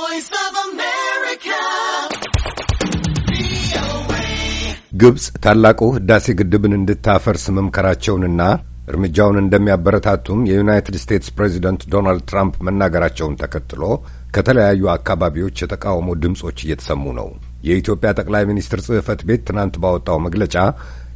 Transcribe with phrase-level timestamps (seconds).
[0.00, 1.58] voice of America.
[5.00, 8.42] ግብፅ ታላቁ ህዳሴ ግድብን እንድታፈርስ መምከራቸውንና
[8.90, 13.82] እርምጃውን እንደሚያበረታቱም የዩናይትድ ስቴትስ ፕሬዚደንት ዶናልድ ትራምፕ መናገራቸውን ተከትሎ
[14.36, 17.28] ከተለያዩ አካባቢዎች የተቃውሞ ድምጾች እየተሰሙ ነው።
[17.68, 20.56] የኢትዮጵያ ጠቅላይ ሚኒስትር ጽሕፈት ቤት ትናንት ባወጣው መግለጫ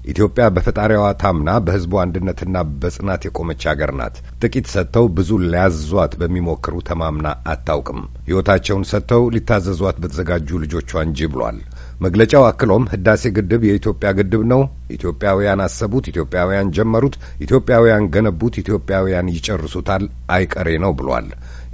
[0.07, 7.29] ኢትዮጵያ በፈጣሪዋ ታምና በሕዝቡ አንድነትና በጽናት የቆመች አገር ናት። ጥቂት ሰጥተው ብዙ ሊያዝዟት በሚሞክሩ ተማምና
[7.53, 11.59] አታውቅም። ሕይወታቸውን ሰጥተው ሊታዘዟት በተዘጋጁ ልጆቿ እንጂ ብሏል።
[12.01, 14.62] መግለጫው አክሎም ህዳሴ ግድብ የኢትዮጵያ ግድብ ነው።
[14.95, 20.05] ኢትዮጵያውያን አሰቡት፣ ኢትዮጵያውያን ጀመሩት፣ ኢትዮጵያውያን ገነቡት፣ ኢትዮጵያውያን ይጨርሱታል፣
[20.37, 21.29] አይቀሬ ነው ብሏል።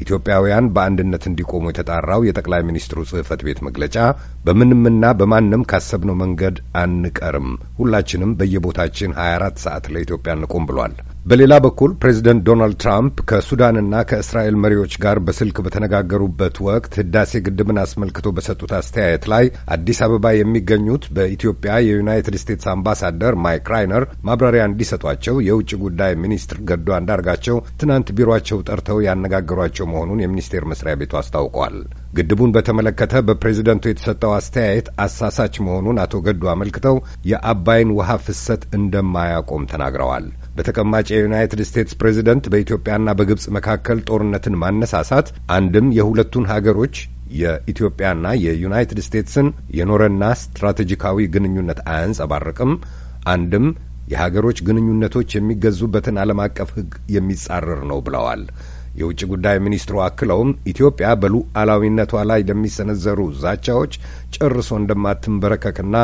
[0.04, 3.96] ኢትዮጵያውያን በአንድነት እንዲቆሙ የተጣራው የጠቅላይ ሚኒስትሩ ጽሕፈት ቤት መግለጫ
[4.44, 7.48] በምንምና በማንም ካሰብነው መንገድ አንቀርም፣
[7.80, 10.94] ሁላችንም በየቦታችን 24 ሰዓት ለኢትዮጵያ እንቁም ብሏል።
[11.26, 18.28] በሌላ በኩል ፕሬዚደንት ዶናልድ ትራምፕ ከሱዳንና ከእስራኤል መሪዎች ጋር በስልክ በተነጋገሩበት ወቅት ህዳሴ ግድብን አስመልክቶ
[18.36, 19.44] በሰጡት አስተያየት ላይ
[19.74, 26.88] አዲስ አበባ የሚገኙት በኢትዮጵያ የዩናይትድ ስቴትስ አምባሳደር ማይክ ራይነር ማብራሪያ እንዲሰጧቸው የውጭ ጉዳይ ሚኒስትር ገዱ
[26.98, 31.76] አንዳርጋቸው ትናንት ቢሮአቸው ጠርተው ያነጋገሯቸው መሆኑን የሚኒስቴር መስሪያ ቤቱ አስታውቋል።
[32.16, 36.96] ግድቡን በተመለከተ በፕሬዚደንቱ የተሰጠው አስተያየት አሳሳች መሆኑን አቶ ገዱ አመልክተው
[37.30, 40.24] የአባይን ውሃ ፍሰት እንደማያቆም ተናግረዋል።
[40.56, 45.86] በተቀማጭ የዩናይትድ ስቴትስ ፕሬዚደንት በኢትዮጵያና በግብጽ መካከል ጦርነትን ማነሳሳት አንድም
[46.32, 46.96] የሁለቱን ሀገሮች
[47.38, 49.46] የኢትዮጵያና የዩናይትድ ስቴትስን
[49.78, 52.72] የኖረና ስትራቴጂካዊ ግንኙነት አያንጸባርቅም፣
[53.32, 53.66] አንድም
[54.12, 58.42] የሀገሮች ግንኙነቶች የሚገዙበትን ዓለም አቀፍ ሕግ የሚጻረር ነው ብለዋል።
[58.96, 63.92] የውጭ ጉዳይ ሚኒስትሩ አክለውም ኢትዮጵያ በሉዓላዊነቷ ላይ ለሚሰነዘሩ ዛቻዎች
[64.36, 65.96] ጨርሶ እንደማትንበረከክና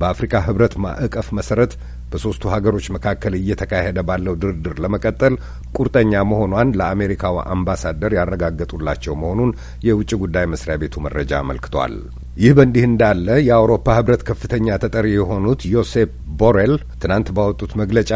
[0.00, 1.74] በአፍሪካ ሕብረት ማዕቀፍ መሰረት
[2.12, 5.34] በሦስቱ ሀገሮች መካከል እየተካሄደ ባለው ድርድር ለመቀጠል
[5.74, 9.52] ቁርጠኛ መሆኗን ለአሜሪካው አምባሳደር ያረጋገጡላቸው መሆኑን
[9.88, 11.96] የውጭ ጉዳይ መስሪያ ቤቱ መረጃ አመልክቷል።
[12.36, 18.10] ይህ በእንዲህ እንዳለ የአውሮፓ ህብረት ከፍተኛ ተጠሪ የሆኑት ዮሴፕ ቦሬል ትናንት ባወጡት መግለጫ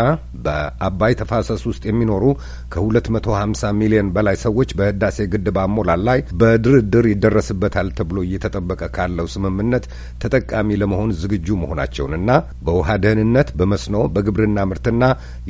[0.44, 2.25] በአባይ ተፋሰስ ውስጥ የሚኖሩ
[2.72, 9.28] ከሁለት መቶ ሀምሳ ሚሊዮን በላይ ሰዎች በህዳሴ ግድብ አሞላል ላይ በድርድር ይደረስበታል ተብሎ እየተጠበቀ ካለው
[9.34, 9.84] ስምምነት
[10.25, 12.31] ተጠቃሚ ለመሆን ዝግጁ መሆናቸውንና
[12.66, 15.03] በውሃ ደህንነት፣ በመስኖ፣ በግብርና ምርትና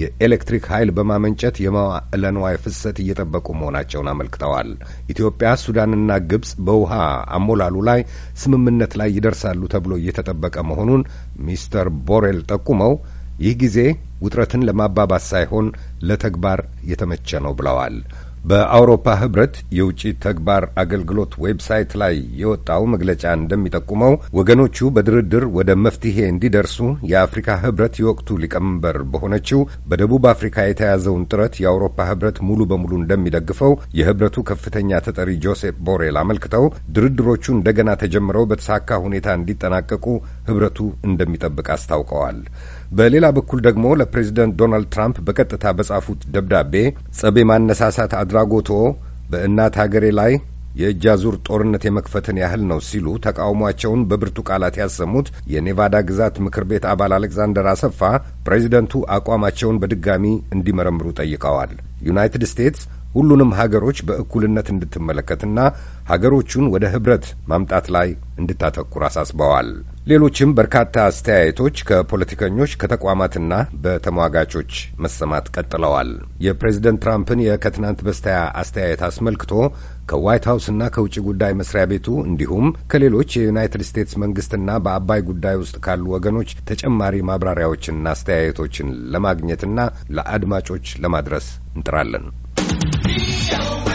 [0.02, 4.70] የኤሌክትሪክ ኃይል በማመንጨት የመዋዕለ ንዋይ ፍሰት እየጠበቁ መሆናቸውን አመልክተዋል።
[5.14, 6.92] ኢትዮጵያ፣ ሱዳንና ግብጽ በውሃ
[7.38, 8.00] አሞላሉ ላይ
[8.58, 11.02] ስምምነት ላይ ይደርሳሉ ተብሎ እየተጠበቀ መሆኑን
[11.46, 12.92] ሚስተር ቦሬል ጠቁመው
[13.38, 13.78] ይህ ጊዜ
[14.22, 15.66] ውጥረትን ለማባባስ ሳይሆን
[16.08, 16.60] ለተግባር
[16.90, 17.96] የተመቸ ነው ብለዋል።
[18.48, 26.76] በአውሮፓ ህብረት የውጭ ተግባር አገልግሎት website ላይ የወጣው መግለጫ እንደሚጠቁመው ወገኖቹ በድርድር ወደ መፍትሄ እንዲደርሱ
[27.10, 29.60] የአፍሪካ ህብረት የወቅቱ ሊቀመንበር በሆነችው
[29.90, 36.64] በደቡብ አፍሪካ የተያዘውን ጥረት የአውሮፓ ህብረት ሙሉ በሙሉ እንደሚደግፈው የህብረቱ ከፍተኛ ተጠሪ ጆሴፕ ቦሬል አመልክተው
[36.96, 40.06] ድርድሮቹ እንደገና ተጀምረው በተሳካ ሁኔታ እንዲጠናቀቁ
[40.48, 40.78] ህብረቱ
[41.08, 42.40] እንደሚጠብቅ አስታውቀዋል።
[42.92, 46.74] በሌላ በኩል ደግሞ ለፕሬዚደንት ዶናልድ ትራምፕ በቀጥታ በጻፉት ደብዳቤ
[47.18, 48.70] ጸብ ማነሳሳት አድራጎቶ
[49.30, 50.32] በእናት ሀገሬ ላይ
[50.74, 56.84] የእጅ አዙር ጦርነት የመክፈትን ያህል ነው ሲሉ ተቃውሟቸውን በብርቱ ቃላት ያሰሙት የኔቫዳ ግዛት ምክር ቤት
[56.90, 58.00] አባል አሌክዛንደር አሰፋ
[58.46, 60.24] ፕሬዚደንቱ አቋማቸውን በድጋሚ
[60.56, 61.72] እንዲመረምሩ ጠይቀዋል።
[62.08, 62.84] ዩናይትድ ስቴትስ
[63.18, 65.58] ሁሉንም ሀገሮች በእኩልነት እንድትመለከትና
[66.10, 68.08] ሀገሮቹን ወደ ህብረት ማምጣት ላይ
[68.40, 69.68] እንድታተኩር አሳስበዋል።
[70.08, 73.52] ሌሎችም በርካታ አስተያየቶች ከፖለቲከኞች ከተቋማትና
[73.82, 74.70] በተሟጋቾች
[75.04, 76.10] መሰማት ቀጥለዋል።
[76.46, 79.52] የፕሬዝደንት ትራምፕን የከትናንት በስቲያ አስተያየት አስመልክቶ
[80.10, 86.04] ከዋይት ሀውስና ከውጭ ጉዳይ መስሪያ ቤቱ እንዲሁም ከሌሎች የዩናይትድ ስቴትስ መንግስትና በአባይ ጉዳይ ውስጥ ካሉ
[86.14, 89.78] ወገኖች ተጨማሪ ማብራሪያዎችንና አስተያየቶችን ለማግኘትና
[90.16, 92.26] ለአድማጮች ለማድረስ እንጥራለን።
[93.08, 93.87] Be